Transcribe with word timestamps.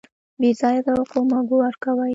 بې 0.39 0.49
ځایه 0.59 0.81
توقع 0.87 1.21
مه 1.29 1.39
ورکوئ. 1.61 2.09